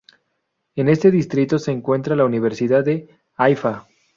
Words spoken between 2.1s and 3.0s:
la Universidad